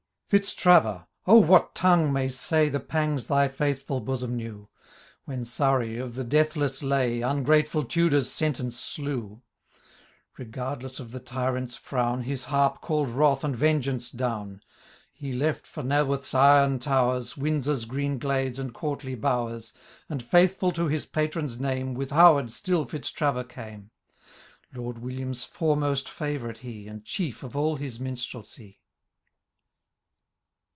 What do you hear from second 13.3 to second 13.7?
and